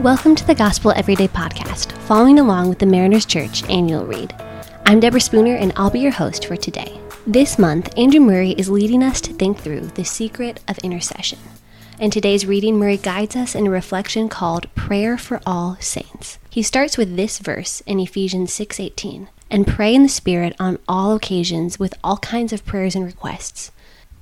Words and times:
Welcome 0.00 0.34
to 0.34 0.46
the 0.46 0.56
Gospel 0.56 0.90
Everyday 0.90 1.28
Podcast, 1.28 1.92
following 2.02 2.40
along 2.40 2.68
with 2.68 2.80
the 2.80 2.84
Mariners 2.84 3.24
Church 3.24 3.62
annual 3.70 4.04
read. 4.04 4.34
I'm 4.84 4.98
Deborah 4.98 5.20
Spooner, 5.20 5.54
and 5.54 5.72
I'll 5.76 5.88
be 5.88 6.00
your 6.00 6.10
host 6.10 6.46
for 6.46 6.56
today. 6.56 7.00
This 7.28 7.60
month, 7.60 7.96
Andrew 7.96 8.20
Murray 8.20 8.50
is 8.50 8.68
leading 8.68 9.04
us 9.04 9.20
to 9.22 9.32
think 9.32 9.56
through 9.58 9.82
the 9.82 10.04
secret 10.04 10.60
of 10.66 10.78
intercession. 10.78 11.38
In 12.00 12.10
today's 12.10 12.44
reading, 12.44 12.76
Murray 12.76 12.96
guides 12.96 13.36
us 13.36 13.54
in 13.54 13.68
a 13.68 13.70
reflection 13.70 14.28
called 14.28 14.74
Prayer 14.74 15.16
for 15.16 15.40
All 15.46 15.76
Saints. 15.78 16.38
He 16.50 16.62
starts 16.62 16.98
with 16.98 17.16
this 17.16 17.38
verse 17.38 17.80
in 17.86 18.00
Ephesians 18.00 18.52
6:18, 18.52 19.28
and 19.48 19.66
pray 19.66 19.94
in 19.94 20.02
the 20.02 20.08
Spirit 20.08 20.56
on 20.58 20.80
all 20.88 21.14
occasions 21.14 21.78
with 21.78 21.94
all 22.02 22.18
kinds 22.18 22.52
of 22.52 22.66
prayers 22.66 22.96
and 22.96 23.06
requests. 23.06 23.70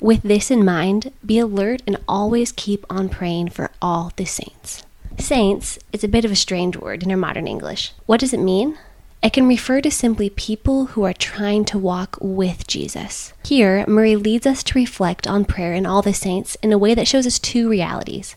With 0.00 0.22
this 0.22 0.50
in 0.50 0.66
mind, 0.66 1.12
be 1.24 1.38
alert 1.38 1.82
and 1.86 1.96
always 2.06 2.52
keep 2.52 2.84
on 2.90 3.08
praying 3.08 3.48
for 3.48 3.70
all 3.80 4.12
the 4.16 4.26
saints. 4.26 4.84
Saints 5.18 5.78
is 5.92 6.02
a 6.02 6.08
bit 6.08 6.24
of 6.24 6.30
a 6.30 6.36
strange 6.36 6.76
word 6.76 7.02
in 7.02 7.10
our 7.10 7.16
modern 7.16 7.46
English. 7.46 7.92
What 8.06 8.20
does 8.20 8.32
it 8.32 8.40
mean? 8.40 8.78
It 9.22 9.32
can 9.32 9.46
refer 9.46 9.80
to 9.80 9.90
simply 9.90 10.30
people 10.30 10.86
who 10.86 11.04
are 11.04 11.12
trying 11.12 11.64
to 11.66 11.78
walk 11.78 12.18
with 12.20 12.66
Jesus. 12.66 13.32
Here, 13.44 13.84
Murray 13.86 14.16
leads 14.16 14.46
us 14.46 14.64
to 14.64 14.78
reflect 14.78 15.28
on 15.28 15.44
prayer 15.44 15.74
and 15.74 15.86
all 15.86 16.02
the 16.02 16.12
saints 16.12 16.56
in 16.56 16.72
a 16.72 16.78
way 16.78 16.94
that 16.94 17.06
shows 17.06 17.26
us 17.26 17.38
two 17.38 17.68
realities. 17.68 18.34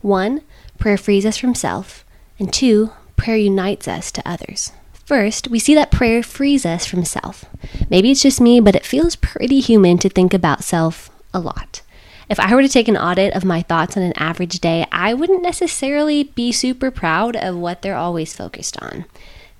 One, 0.00 0.42
prayer 0.78 0.96
frees 0.96 1.26
us 1.26 1.36
from 1.36 1.56
self, 1.56 2.04
and 2.38 2.52
two, 2.52 2.92
prayer 3.16 3.36
unites 3.36 3.88
us 3.88 4.12
to 4.12 4.28
others. 4.28 4.70
First, 4.92 5.48
we 5.48 5.58
see 5.58 5.74
that 5.74 5.90
prayer 5.90 6.22
frees 6.22 6.64
us 6.64 6.86
from 6.86 7.04
self. 7.04 7.46
Maybe 7.90 8.12
it's 8.12 8.22
just 8.22 8.40
me, 8.40 8.60
but 8.60 8.76
it 8.76 8.86
feels 8.86 9.16
pretty 9.16 9.58
human 9.58 9.98
to 9.98 10.08
think 10.08 10.32
about 10.32 10.62
self 10.62 11.10
a 11.34 11.40
lot. 11.40 11.82
If 12.28 12.38
I 12.38 12.54
were 12.54 12.62
to 12.62 12.68
take 12.68 12.88
an 12.88 12.96
audit 12.96 13.34
of 13.34 13.44
my 13.44 13.62
thoughts 13.62 13.96
on 13.96 14.02
an 14.02 14.12
average 14.16 14.60
day, 14.60 14.86
I 14.92 15.14
wouldn't 15.14 15.42
necessarily 15.42 16.24
be 16.24 16.52
super 16.52 16.90
proud 16.90 17.36
of 17.36 17.56
what 17.56 17.80
they're 17.80 17.96
always 17.96 18.36
focused 18.36 18.80
on. 18.82 19.06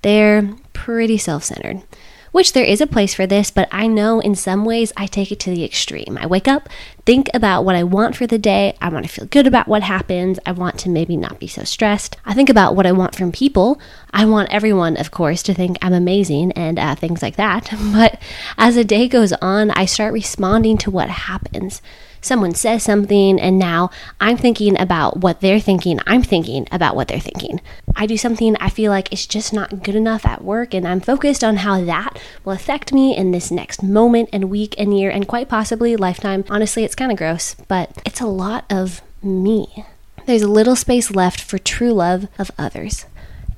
They're 0.02 0.50
pretty 0.74 1.16
self 1.16 1.44
centered, 1.44 1.82
which 2.30 2.52
there 2.52 2.64
is 2.64 2.82
a 2.82 2.86
place 2.86 3.14
for 3.14 3.26
this, 3.26 3.50
but 3.50 3.68
I 3.72 3.86
know 3.86 4.20
in 4.20 4.34
some 4.34 4.66
ways 4.66 4.92
I 4.98 5.06
take 5.06 5.32
it 5.32 5.40
to 5.40 5.50
the 5.50 5.64
extreme. 5.64 6.18
I 6.20 6.26
wake 6.26 6.46
up, 6.46 6.68
think 7.06 7.30
about 7.32 7.64
what 7.64 7.74
I 7.74 7.84
want 7.84 8.16
for 8.16 8.26
the 8.26 8.38
day, 8.38 8.76
I 8.82 8.90
want 8.90 9.06
to 9.06 9.10
feel 9.10 9.26
good 9.26 9.46
about 9.46 9.66
what 9.66 9.82
happens, 9.82 10.38
I 10.44 10.52
want 10.52 10.78
to 10.80 10.90
maybe 10.90 11.16
not 11.16 11.40
be 11.40 11.46
so 11.46 11.64
stressed. 11.64 12.18
I 12.26 12.34
think 12.34 12.50
about 12.50 12.76
what 12.76 12.86
I 12.86 12.92
want 12.92 13.16
from 13.16 13.32
people. 13.32 13.80
I 14.12 14.26
want 14.26 14.52
everyone, 14.52 14.98
of 14.98 15.10
course, 15.10 15.42
to 15.44 15.54
think 15.54 15.78
I'm 15.80 15.94
amazing 15.94 16.52
and 16.52 16.78
uh, 16.78 16.94
things 16.94 17.22
like 17.22 17.36
that. 17.36 17.72
But 17.92 18.20
as 18.58 18.74
the 18.74 18.84
day 18.84 19.08
goes 19.08 19.32
on, 19.32 19.70
I 19.70 19.86
start 19.86 20.12
responding 20.12 20.76
to 20.78 20.90
what 20.90 21.08
happens 21.08 21.80
someone 22.20 22.54
says 22.54 22.82
something 22.82 23.40
and 23.40 23.58
now 23.58 23.90
I'm 24.20 24.36
thinking 24.36 24.78
about 24.80 25.18
what 25.18 25.40
they're 25.40 25.60
thinking. 25.60 26.00
I'm 26.06 26.22
thinking 26.22 26.66
about 26.70 26.96
what 26.96 27.08
they're 27.08 27.20
thinking. 27.20 27.60
I 27.96 28.06
do 28.06 28.16
something 28.16 28.56
I 28.56 28.68
feel 28.68 28.90
like 28.90 29.12
it's 29.12 29.26
just 29.26 29.52
not 29.52 29.82
good 29.82 29.94
enough 29.94 30.26
at 30.26 30.42
work 30.44 30.74
and 30.74 30.86
I'm 30.86 31.00
focused 31.00 31.42
on 31.42 31.58
how 31.58 31.80
that 31.84 32.20
will 32.44 32.52
affect 32.52 32.92
me 32.92 33.16
in 33.16 33.30
this 33.30 33.50
next 33.50 33.82
moment 33.82 34.28
and 34.32 34.50
week 34.50 34.74
and 34.78 34.98
year 34.98 35.10
and 35.10 35.28
quite 35.28 35.48
possibly 35.48 35.96
lifetime. 35.96 36.44
Honestly, 36.48 36.84
it's 36.84 36.94
kind 36.94 37.12
of 37.12 37.18
gross, 37.18 37.54
but 37.66 37.90
it's 38.04 38.20
a 38.20 38.26
lot 38.26 38.64
of 38.70 39.02
me. 39.22 39.84
There's 40.26 40.42
a 40.42 40.48
little 40.48 40.76
space 40.76 41.10
left 41.10 41.40
for 41.40 41.58
true 41.58 41.92
love 41.92 42.28
of 42.38 42.50
others 42.58 43.06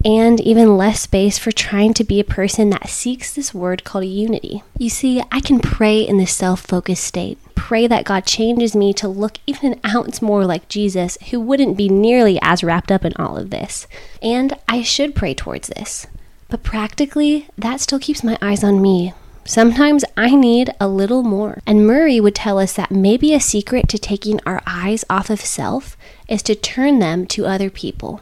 and 0.04 0.40
even 0.40 0.76
less 0.76 1.00
space 1.00 1.38
for 1.38 1.52
trying 1.52 1.92
to 1.94 2.04
be 2.04 2.20
a 2.20 2.24
person 2.24 2.70
that 2.70 2.88
seeks 2.88 3.34
this 3.34 3.52
word 3.52 3.84
called 3.84 4.06
unity. 4.06 4.62
You 4.78 4.88
see, 4.88 5.22
I 5.30 5.40
can 5.40 5.60
pray 5.60 6.00
in 6.00 6.16
this 6.16 6.34
self 6.34 6.60
focused 6.60 7.04
state. 7.04 7.38
Pray 7.54 7.86
that 7.86 8.06
God 8.06 8.24
changes 8.24 8.74
me 8.74 8.92
to 8.94 9.06
look 9.06 9.38
even 9.46 9.74
an 9.74 9.80
ounce 9.86 10.22
more 10.22 10.44
like 10.44 10.68
Jesus, 10.68 11.18
who 11.30 11.38
wouldn't 11.38 11.76
be 11.76 11.88
nearly 11.88 12.38
as 12.42 12.64
wrapped 12.64 12.90
up 12.90 13.04
in 13.04 13.12
all 13.16 13.36
of 13.36 13.50
this. 13.50 13.86
And 14.22 14.56
I 14.66 14.82
should 14.82 15.14
pray 15.14 15.34
towards 15.34 15.68
this. 15.68 16.06
But 16.48 16.62
practically, 16.62 17.46
that 17.56 17.80
still 17.80 18.00
keeps 18.00 18.24
my 18.24 18.38
eyes 18.42 18.64
on 18.64 18.82
me. 18.82 19.12
Sometimes 19.44 20.04
I 20.16 20.34
need 20.34 20.70
a 20.80 20.88
little 20.88 21.22
more. 21.22 21.60
And 21.66 21.86
Murray 21.86 22.20
would 22.20 22.34
tell 22.34 22.58
us 22.58 22.72
that 22.74 22.90
maybe 22.90 23.34
a 23.34 23.40
secret 23.40 23.88
to 23.88 23.98
taking 23.98 24.40
our 24.46 24.62
eyes 24.66 25.04
off 25.10 25.30
of 25.30 25.40
self 25.40 25.96
is 26.28 26.42
to 26.44 26.54
turn 26.54 26.98
them 26.98 27.26
to 27.26 27.46
other 27.46 27.70
people. 27.70 28.20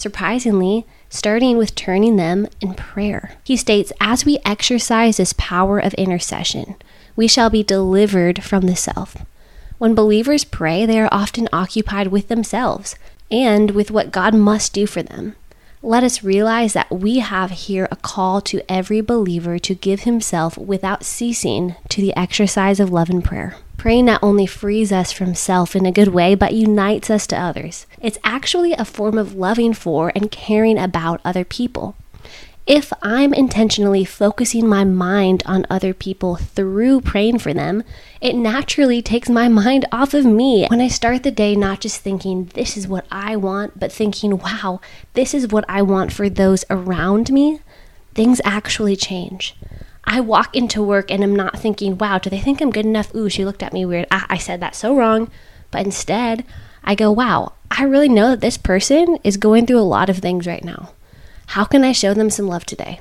Surprisingly, 0.00 0.86
starting 1.10 1.58
with 1.58 1.74
turning 1.74 2.16
them 2.16 2.46
in 2.62 2.72
prayer. 2.72 3.32
He 3.44 3.54
states, 3.54 3.92
As 4.00 4.24
we 4.24 4.38
exercise 4.46 5.18
this 5.18 5.34
power 5.34 5.78
of 5.78 5.92
intercession, 5.92 6.76
we 7.16 7.28
shall 7.28 7.50
be 7.50 7.62
delivered 7.62 8.42
from 8.42 8.62
the 8.62 8.76
self. 8.76 9.14
When 9.76 9.94
believers 9.94 10.42
pray, 10.42 10.86
they 10.86 10.98
are 10.98 11.10
often 11.12 11.50
occupied 11.52 12.06
with 12.06 12.28
themselves 12.28 12.96
and 13.30 13.72
with 13.72 13.90
what 13.90 14.10
God 14.10 14.34
must 14.34 14.72
do 14.72 14.86
for 14.86 15.02
them. 15.02 15.36
Let 15.82 16.02
us 16.02 16.24
realize 16.24 16.72
that 16.72 16.90
we 16.90 17.18
have 17.18 17.50
here 17.50 17.86
a 17.90 17.96
call 17.96 18.40
to 18.40 18.62
every 18.72 19.02
believer 19.02 19.58
to 19.58 19.74
give 19.74 20.04
himself 20.04 20.56
without 20.56 21.04
ceasing 21.04 21.76
to 21.90 22.00
the 22.00 22.16
exercise 22.16 22.80
of 22.80 22.90
love 22.90 23.10
and 23.10 23.22
prayer. 23.22 23.56
Praying 23.80 24.04
not 24.04 24.22
only 24.22 24.44
frees 24.44 24.92
us 24.92 25.10
from 25.10 25.34
self 25.34 25.74
in 25.74 25.86
a 25.86 25.90
good 25.90 26.08
way, 26.08 26.34
but 26.34 26.52
unites 26.52 27.08
us 27.08 27.26
to 27.28 27.40
others. 27.40 27.86
It's 27.98 28.18
actually 28.22 28.74
a 28.74 28.84
form 28.84 29.16
of 29.16 29.34
loving 29.34 29.72
for 29.72 30.12
and 30.14 30.30
caring 30.30 30.76
about 30.76 31.18
other 31.24 31.46
people. 31.46 31.96
If 32.66 32.92
I'm 33.00 33.32
intentionally 33.32 34.04
focusing 34.04 34.68
my 34.68 34.84
mind 34.84 35.42
on 35.46 35.64
other 35.70 35.94
people 35.94 36.36
through 36.36 37.00
praying 37.00 37.38
for 37.38 37.54
them, 37.54 37.82
it 38.20 38.34
naturally 38.34 39.00
takes 39.00 39.30
my 39.30 39.48
mind 39.48 39.86
off 39.90 40.12
of 40.12 40.26
me. 40.26 40.66
When 40.66 40.82
I 40.82 40.88
start 40.88 41.22
the 41.22 41.30
day 41.30 41.56
not 41.56 41.80
just 41.80 42.02
thinking, 42.02 42.50
this 42.52 42.76
is 42.76 42.86
what 42.86 43.06
I 43.10 43.34
want, 43.34 43.80
but 43.80 43.90
thinking, 43.90 44.36
wow, 44.36 44.82
this 45.14 45.32
is 45.32 45.48
what 45.48 45.64
I 45.70 45.80
want 45.80 46.12
for 46.12 46.28
those 46.28 46.66
around 46.68 47.32
me, 47.32 47.60
things 48.14 48.42
actually 48.44 48.96
change. 48.96 49.56
I 50.12 50.18
walk 50.18 50.56
into 50.56 50.82
work 50.82 51.08
and 51.08 51.22
I'm 51.22 51.36
not 51.36 51.60
thinking, 51.60 51.96
wow, 51.96 52.18
do 52.18 52.28
they 52.28 52.40
think 52.40 52.60
I'm 52.60 52.72
good 52.72 52.84
enough? 52.84 53.14
Ooh, 53.14 53.28
she 53.28 53.44
looked 53.44 53.62
at 53.62 53.72
me 53.72 53.86
weird. 53.86 54.08
Ah, 54.10 54.26
I 54.28 54.38
said 54.38 54.58
that 54.58 54.74
so 54.74 54.96
wrong. 54.96 55.30
But 55.70 55.86
instead, 55.86 56.44
I 56.82 56.96
go, 56.96 57.12
wow, 57.12 57.52
I 57.70 57.84
really 57.84 58.08
know 58.08 58.30
that 58.30 58.40
this 58.40 58.58
person 58.58 59.18
is 59.22 59.36
going 59.36 59.66
through 59.66 59.78
a 59.78 59.82
lot 59.82 60.10
of 60.10 60.18
things 60.18 60.48
right 60.48 60.64
now. 60.64 60.90
How 61.46 61.64
can 61.64 61.84
I 61.84 61.92
show 61.92 62.12
them 62.12 62.28
some 62.28 62.48
love 62.48 62.66
today? 62.66 62.98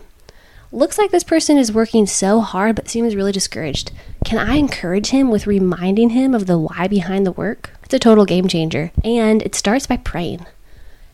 Looks 0.72 1.00
like 1.00 1.10
this 1.10 1.24
person 1.24 1.58
is 1.58 1.74
working 1.74 2.06
so 2.06 2.42
hard 2.42 2.76
but 2.76 2.88
seems 2.88 3.16
really 3.16 3.32
discouraged. 3.32 3.92
Can 4.24 4.38
I 4.38 4.58
encourage 4.58 5.08
him 5.08 5.32
with 5.32 5.48
reminding 5.48 6.12
him 6.12 6.36
of 6.36 6.46
the 6.46 6.60
why 6.60 6.88
behind 6.88 7.26
the 7.26 7.32
work? 7.32 7.72
It's 7.84 7.94
a 7.96 7.98
total 7.98 8.26
game 8.26 8.48
changer. 8.48 8.92
And 9.04 9.42
it 9.42 9.56
starts 9.56 9.88
by 9.88 9.98
praying. 9.98 10.46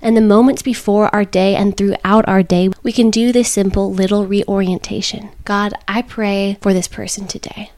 And 0.06 0.16
the 0.16 0.22
moments 0.22 0.62
before 0.62 1.10
our 1.16 1.26
day 1.26 1.56
and 1.56 1.76
throughout 1.76 2.28
our 2.28 2.44
day, 2.44 2.70
we 2.84 2.92
can 2.92 3.10
do 3.10 3.32
this 3.32 3.52
simple 3.52 3.92
little 3.92 4.28
reorientation. 4.28 5.32
God, 5.46 5.74
I 5.88 6.04
pray 6.04 6.60
for 6.62 6.76
this 6.76 6.88
person 6.88 7.26
today. 7.26 7.72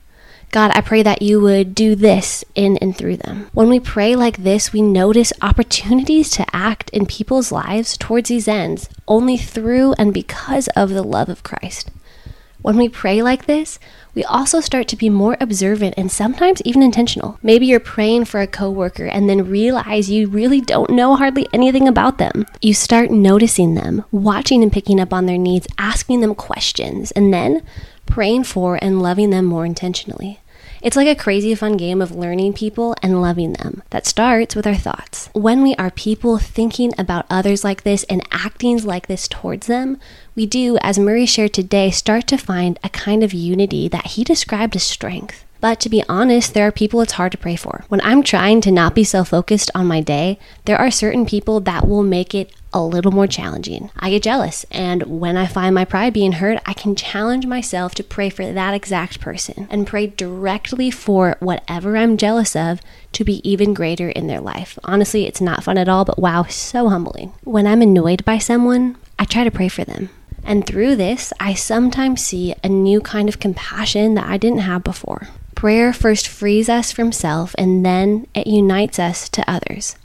God, 0.52 0.72
I 0.74 0.82
pray 0.82 1.04
that 1.04 1.22
you 1.22 1.40
would 1.40 1.74
do 1.74 1.96
this 1.96 2.44
in 2.54 2.76
and 2.80 2.98
through 2.98 3.16
them. 3.16 3.50
When 3.54 3.70
we 3.70 3.80
pray 3.80 4.18
like 4.18 4.44
this, 4.44 4.74
we 4.74 4.82
notice 4.82 5.32
opportunities 5.42 6.30
to 6.32 6.46
act 6.54 6.90
in 6.90 7.06
people's 7.06 7.54
lives 7.54 7.98
towards 7.98 8.28
these 8.28 8.50
ends 8.50 8.90
only 9.08 9.38
through 9.38 9.94
and 9.94 10.14
because 10.14 10.68
of 10.76 10.90
the 10.90 11.04
love 11.04 11.30
of 11.30 11.44
Christ. 11.44 11.92
When 12.68 12.76
we 12.76 12.90
pray 12.90 13.22
like 13.22 13.46
this, 13.46 13.80
we 14.14 14.26
also 14.26 14.60
start 14.60 14.90
to 14.90 14.98
be 14.98 15.10
more 15.10 15.38
observant 15.40 15.94
and 15.96 16.12
sometimes 16.12 16.62
even 16.66 16.84
intentional. 16.84 17.40
Maybe 17.42 17.66
you're 17.66 17.80
praying 17.80 18.26
for 18.26 18.42
a 18.42 18.46
coworker 18.46 19.06
and 19.06 19.30
then 19.30 19.50
realize 19.50 20.12
you 20.12 20.28
really 20.28 20.60
don't 20.60 20.90
know 20.90 21.16
hardly 21.16 21.48
anything 21.54 21.88
about 21.88 22.18
them. 22.18 22.46
You 22.62 22.74
start 22.74 23.10
noticing 23.10 23.76
them, 23.76 24.04
watching 24.12 24.64
and 24.64 24.70
picking 24.70 25.00
up 25.00 25.14
on 25.14 25.28
their 25.28 25.38
needs, 25.38 25.66
asking 25.78 26.20
them 26.20 26.36
questions, 26.36 27.12
and 27.12 27.34
then 27.34 27.62
praying 28.06 28.44
for 28.44 28.78
and 28.82 29.02
loving 29.02 29.30
them 29.30 29.46
more 29.46 29.66
intentionally. 29.66 30.42
It's 30.82 30.96
like 30.96 31.08
a 31.08 31.16
crazy 31.16 31.56
fun 31.56 31.78
game 31.78 32.02
of 32.02 32.12
learning 32.12 32.54
people 32.54 32.96
and 33.02 33.22
loving 33.22 33.54
them 33.54 33.82
that 33.90 34.06
starts 34.06 34.56
with 34.56 34.68
our 34.68 34.76
thoughts. 34.76 35.30
When 35.34 35.64
we 35.64 35.76
are 35.76 35.90
people 35.90 36.38
thinking 36.38 36.94
about 36.98 37.26
others 37.30 37.64
like 37.64 37.84
this 37.84 38.04
and 38.04 38.28
acting 38.32 38.68
like 38.84 39.08
this 39.08 39.28
towards 39.28 39.68
them, 39.68 40.00
we 40.36 40.46
do, 40.46 40.78
as 40.82 41.00
Murray 41.00 41.26
shared 41.26 41.54
today, 41.54 41.90
start 41.90 42.28
to 42.28 42.38
find 42.38 42.80
a 42.84 42.90
kind 42.90 43.24
of 43.24 43.34
unity 43.34 43.88
that 43.88 44.08
he 44.08 44.24
described 44.24 44.76
as 44.76 44.84
strength. 44.84 45.46
But 45.60 45.80
to 45.82 45.90
be 45.90 46.04
honest, 46.08 46.54
there 46.54 46.68
are 46.68 46.72
people 46.72 47.02
it's 47.02 47.14
hard 47.14 47.32
to 47.32 47.38
pray 47.38 47.56
for. 47.56 47.84
When 47.90 48.02
I'm 48.02 48.24
trying 48.24 48.62
to 48.62 48.72
not 48.72 48.96
be 48.96 49.04
so 49.04 49.24
focused 49.24 49.72
on 49.74 49.88
my 49.88 50.02
day, 50.02 50.40
there 50.66 50.78
are 50.78 50.92
certain 50.92 51.26
people 51.26 51.60
that 51.62 51.88
will 51.88 52.04
make 52.04 52.36
it 52.36 52.52
a 52.74 52.82
little 52.82 53.12
more 53.12 53.28
challenging. 53.28 53.90
I 53.98 54.10
get 54.10 54.24
jealous, 54.24 54.66
and 54.70 55.04
when 55.04 55.38
I 55.38 55.48
find 55.48 55.74
my 55.74 55.86
pride 55.86 56.14
being 56.14 56.34
hurt, 56.34 56.62
I 56.66 56.74
can 56.74 56.96
challenge 56.96 57.46
myself 57.48 57.96
to 57.96 58.04
pray 58.04 58.30
for 58.30 58.52
that 58.52 58.74
exact 58.74 59.20
person 59.20 59.68
and 59.72 59.88
pray 59.88 60.08
directly 60.08 60.92
for 60.92 61.38
whatever 61.40 61.98
I'm 61.98 62.18
jealous 62.18 62.56
of 62.56 62.82
to 63.14 63.24
be 63.24 63.48
even 63.50 63.74
greater 63.74 64.10
in 64.10 64.28
their 64.28 64.42
life. 64.42 64.78
Honestly, 64.84 65.26
it's 65.26 65.42
not 65.42 65.64
fun 65.64 65.78
at 65.78 65.90
all, 65.90 66.06
but 66.06 66.20
wow, 66.20 66.44
so 66.44 66.90
humbling. 66.90 67.34
When 67.44 67.66
I'm 67.66 67.82
annoyed 67.82 68.24
by 68.26 68.38
someone, 68.38 68.98
I 69.18 69.26
try 69.26 69.44
to 69.44 69.52
pray 69.52 69.70
for 69.70 69.84
them. 69.84 70.10
And 70.44 70.66
through 70.66 70.96
this, 70.96 71.34
I 71.40 71.54
sometimes 71.56 72.24
see 72.24 72.54
a 72.64 72.70
new 72.70 73.02
kind 73.02 73.28
of 73.28 73.40
compassion 73.40 74.14
that 74.16 74.28
I 74.28 74.38
didn't 74.38 74.60
have 74.60 74.84
before. 74.84 75.28
Prayer 75.58 75.92
first 75.92 76.28
frees 76.28 76.70
us 76.70 76.92
from 76.92 77.12
self 77.12 77.56
and 77.58 77.84
then 77.84 78.28
it 78.36 78.46
unites 78.46 79.00
us 79.00 79.28
to 79.28 79.50
others. 79.50 79.96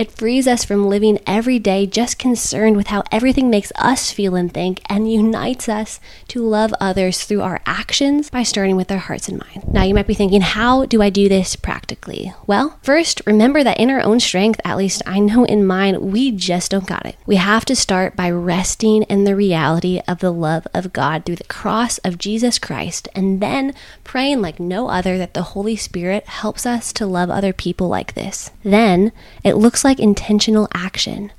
It 0.00 0.12
frees 0.12 0.48
us 0.48 0.64
from 0.64 0.88
living 0.88 1.18
every 1.26 1.58
day 1.58 1.86
just 1.86 2.18
concerned 2.18 2.74
with 2.74 2.86
how 2.86 3.02
everything 3.12 3.50
makes 3.50 3.70
us 3.76 4.10
feel 4.10 4.34
and 4.34 4.50
think, 4.50 4.80
and 4.88 5.12
unites 5.12 5.68
us 5.68 6.00
to 6.28 6.40
love 6.40 6.72
others 6.80 7.22
through 7.24 7.42
our 7.42 7.60
actions 7.66 8.30
by 8.30 8.44
starting 8.44 8.76
with 8.76 8.90
our 8.90 8.96
hearts 8.96 9.28
and 9.28 9.38
minds. 9.38 9.66
Now, 9.70 9.82
you 9.82 9.92
might 9.92 10.06
be 10.06 10.14
thinking, 10.14 10.40
how 10.40 10.86
do 10.86 11.02
I 11.02 11.10
do 11.10 11.28
this 11.28 11.54
practically? 11.54 12.32
Well, 12.46 12.78
first, 12.82 13.20
remember 13.26 13.62
that 13.62 13.78
in 13.78 13.90
our 13.90 14.00
own 14.00 14.20
strength, 14.20 14.58
at 14.64 14.78
least 14.78 15.02
I 15.04 15.18
know 15.18 15.44
in 15.44 15.66
mine, 15.66 16.10
we 16.10 16.32
just 16.32 16.70
don't 16.70 16.86
got 16.86 17.04
it. 17.04 17.16
We 17.26 17.36
have 17.36 17.66
to 17.66 17.76
start 17.76 18.16
by 18.16 18.30
resting 18.30 19.02
in 19.02 19.24
the 19.24 19.36
reality 19.36 20.00
of 20.08 20.20
the 20.20 20.32
love 20.32 20.66
of 20.72 20.94
God 20.94 21.26
through 21.26 21.36
the 21.36 21.44
cross 21.44 21.98
of 21.98 22.16
Jesus 22.16 22.58
Christ, 22.58 23.06
and 23.14 23.42
then 23.42 23.74
praying 24.10 24.42
like 24.42 24.58
no 24.58 24.88
other 24.88 25.16
that 25.18 25.34
the 25.34 25.54
Holy 25.54 25.76
Spirit 25.76 26.26
helps 26.26 26.66
us 26.66 26.92
to 26.92 27.06
love 27.06 27.30
other 27.30 27.52
people 27.52 27.86
like 27.86 28.14
this. 28.14 28.50
Then, 28.64 29.12
it 29.44 29.54
looks 29.54 29.84
like 29.84 30.00
intentional 30.00 30.66
action. 30.74 31.30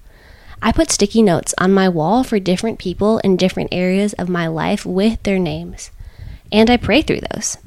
I 0.62 0.72
put 0.72 0.90
sticky 0.90 1.22
notes 1.22 1.54
on 1.58 1.74
my 1.74 1.90
wall 1.90 2.24
for 2.24 2.40
different 2.40 2.80
people 2.80 3.18
in 3.26 3.36
different 3.36 3.74
areas 3.74 4.14
of 4.14 4.30
my 4.30 4.48
life 4.48 4.86
with 4.86 5.22
their 5.24 5.38
names, 5.38 5.92
and 6.50 6.70
I 6.70 6.78
pray 6.78 7.02
through 7.02 7.20
those. 7.34 7.58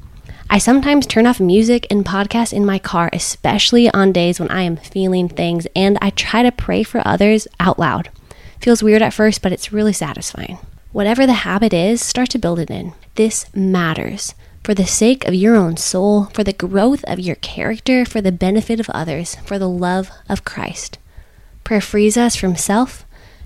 I 0.49 0.57
sometimes 0.57 1.07
turn 1.07 1.27
off 1.27 1.39
music 1.39 1.87
and 1.91 2.03
podcasts 2.03 2.55
in 2.55 2.65
my 2.65 2.79
car, 2.79 3.11
especially 3.13 3.91
on 3.91 4.11
days 4.11 4.41
when 4.41 4.51
I 4.51 4.63
am 4.63 4.79
feeling 4.79 5.29
things, 5.29 5.67
and 5.77 5.99
I 6.01 6.11
try 6.11 6.43
to 6.43 6.51
pray 6.51 6.83
for 6.83 7.07
others 7.07 7.47
out 7.61 7.79
loud. 7.79 8.09
Feels 8.59 8.83
weird 8.83 9.03
at 9.03 9.13
first, 9.13 9.43
but 9.43 9.53
it's 9.53 9.71
really 9.71 9.93
satisfying. 9.93 10.57
Whatever 10.93 11.27
the 11.27 11.45
habit 11.45 11.75
is, 11.75 12.03
start 12.03 12.31
to 12.31 12.39
build 12.39 12.59
it 12.59 12.71
in. 12.71 12.95
This 13.17 13.55
matters 13.55 14.35
for 14.65 14.75
the 14.75 14.87
sake 14.87 15.27
of 15.27 15.35
your 15.35 15.55
own 15.55 15.77
soul, 15.77 16.25
for 16.33 16.43
the 16.43 16.55
growth 16.55 17.05
of 17.05 17.21
your 17.21 17.37
character, 17.37 18.07
for 18.07 18.23
the 18.23 18.33
benefit 18.33 18.81
of 18.81 18.89
others, 18.91 19.37
for 19.45 19.59
the 19.59 19.69
love 19.69 20.11
of 20.29 20.45
Christ. 20.45 20.99
Prayer 21.63 21.83
frees 21.83 22.17
us 22.17 22.35
from 22.35 22.57
self, 22.57 23.05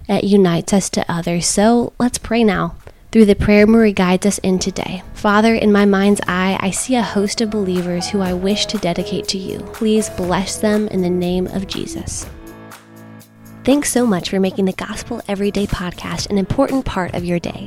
it 0.09 0.25
unites 0.25 0.73
us 0.73 0.89
to 0.91 1.05
others. 1.13 1.45
So 1.47 1.93
let's 1.99 2.19
pray 2.19 2.45
now 2.45 2.77
through 3.11 3.25
the 3.25 3.35
prayer 3.35 3.67
Murray 3.67 3.93
guides 3.93 4.27
us 4.27 4.39
in 4.39 4.59
today. 4.59 5.03
Father, 5.15 5.55
in 5.55 5.73
my 5.73 5.85
mind's 5.85 6.21
eye, 6.29 6.57
I 6.61 6.71
see 6.71 6.95
a 6.95 7.03
host 7.03 7.41
of 7.41 7.51
believers 7.51 8.09
who 8.09 8.21
I 8.21 8.33
wish 8.33 8.67
to 8.67 8.79
dedicate 8.79 9.27
to 9.29 9.39
you. 9.39 9.59
Please 9.73 10.09
bless 10.11 10.59
them 10.59 10.89
in 10.89 11.03
the 11.03 11.11
name 11.11 11.47
of 11.49 11.67
Jesus. 11.67 12.27
Thanks 13.65 13.91
so 13.91 14.07
much 14.07 14.31
for 14.31 14.41
making 14.41 14.67
the 14.67 14.73
Gospel 14.73 15.21
Everyday 15.27 15.67
podcast 15.67 16.31
an 16.31 16.39
important 16.39 16.85
part 16.85 17.15
of 17.15 17.25
your 17.25 17.39
day. 17.39 17.67